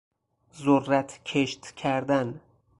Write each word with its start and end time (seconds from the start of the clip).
ذرت 0.55 1.19
کشت 1.25 1.71
کردن 1.75 2.41